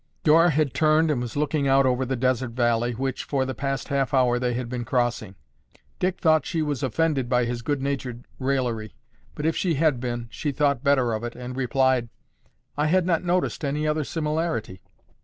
[0.23, 3.89] Dora had turned and was looking out over the desert valley, which, for the past
[3.89, 5.35] half hour, they had been crossing.
[5.99, 8.95] Dick thought she was offended by his good natured raillery,
[9.35, 12.09] but, if she had been, she thought better of it and replied,
[12.75, 14.81] "I had not noticed any other similarity."